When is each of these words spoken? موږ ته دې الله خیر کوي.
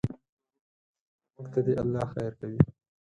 موږ 1.33 1.47
ته 1.53 1.59
دې 1.65 1.73
الله 1.81 2.03
خیر 2.13 2.31
کوي. 2.39 2.59